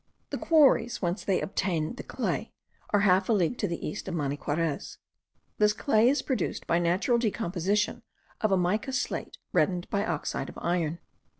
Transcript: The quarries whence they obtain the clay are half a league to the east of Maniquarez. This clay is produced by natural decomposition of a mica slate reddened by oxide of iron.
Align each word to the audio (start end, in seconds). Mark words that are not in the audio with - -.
The 0.31 0.37
quarries 0.39 0.99
whence 1.03 1.23
they 1.23 1.41
obtain 1.41 1.93
the 1.93 2.01
clay 2.01 2.51
are 2.89 3.01
half 3.01 3.29
a 3.29 3.33
league 3.33 3.59
to 3.59 3.67
the 3.67 3.87
east 3.87 4.07
of 4.07 4.15
Maniquarez. 4.15 4.97
This 5.59 5.73
clay 5.73 6.09
is 6.09 6.23
produced 6.23 6.65
by 6.65 6.79
natural 6.79 7.19
decomposition 7.19 8.01
of 8.41 8.51
a 8.51 8.57
mica 8.57 8.93
slate 8.93 9.37
reddened 9.53 9.87
by 9.91 10.03
oxide 10.03 10.49
of 10.49 10.57
iron. 10.59 10.97